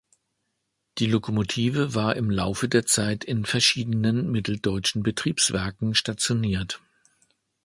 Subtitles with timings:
[0.97, 6.81] Die Lokomotive war im Laufe der Zeit in verschiedenen mitteldeutschen Betriebswerken stationiert.